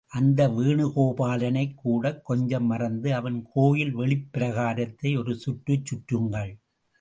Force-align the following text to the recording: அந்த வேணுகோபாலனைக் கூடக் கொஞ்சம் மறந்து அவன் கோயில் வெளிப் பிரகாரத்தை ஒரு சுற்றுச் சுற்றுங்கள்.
அந்த 0.07 0.47
வேணுகோபாலனைக் 0.47 1.73
கூடக் 1.75 2.25
கொஞ்சம் 2.25 2.65
மறந்து 2.65 3.13
அவன் 3.13 3.45
கோயில் 3.53 3.91
வெளிப் 3.91 4.27
பிரகாரத்தை 4.33 5.17
ஒரு 5.17 5.35
சுற்றுச் 5.35 5.85
சுற்றுங்கள். 5.85 6.51